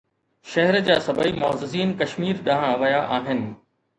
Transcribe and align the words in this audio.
شهر 0.51 0.75
جا 0.87 0.95
سڀئي 1.07 1.31
معززين 1.43 1.93
ڪشمير 2.01 2.39
ڏانهن 2.47 2.79
ويا 2.83 3.03
آهن. 3.19 3.47